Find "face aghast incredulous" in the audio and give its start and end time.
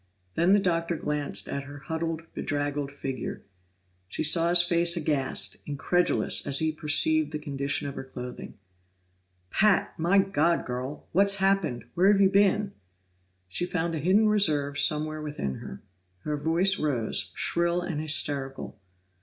4.63-6.47